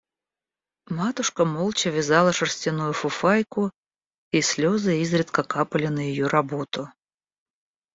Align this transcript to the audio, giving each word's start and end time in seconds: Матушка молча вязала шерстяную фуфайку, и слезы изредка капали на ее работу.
Матушка 0.99 1.45
молча 1.45 1.91
вязала 1.91 2.33
шерстяную 2.39 2.91
фуфайку, 2.93 3.69
и 4.31 4.41
слезы 4.41 4.99
изредка 4.99 5.43
капали 5.43 5.85
на 5.97 5.99
ее 5.99 6.25
работу. 6.25 6.89